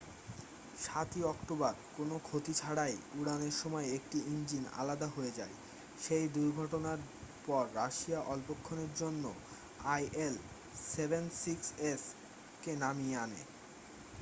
7'ই 0.85 1.25
October 1.25 1.73
কোনও 1.97 2.19
ক্ষতি 2.19 2.53
ছাড়াই 2.53 2.95
উড়ানের 3.19 3.51
সময় 3.61 3.97
একটি 3.97 4.21
ইঞ্জিন 4.27 4.65
আলাদা 4.75 5.07
হয়ে 5.07 5.31
যায়। 5.31 5.51
সেই 5.99 6.29
দুর্ঘটনার 6.35 6.99
পর 7.45 7.67
রাশিয়া 7.75 8.23
অল্পক্ষণের 8.33 8.95
জন্য 8.95 9.33
il-76s 9.99 12.01
কে 12.63 12.75
নামিয়ে 12.83 13.17
আনে। 13.17 13.43